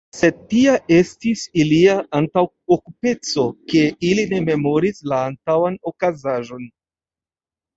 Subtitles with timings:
[0.17, 6.67] Sed tia estis ilia antaŭokupiteco, ke ili ne memoris la antaŭan okazaĵon.